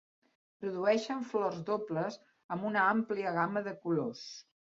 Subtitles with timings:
[0.61, 2.17] Produeixen flors dobles
[2.57, 4.27] amb una àmplia gamma de colors.